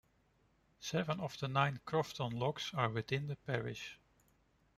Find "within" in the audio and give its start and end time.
2.89-3.27